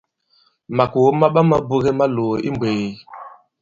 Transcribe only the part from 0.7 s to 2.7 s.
Màkòo ma ɓama buge malòò i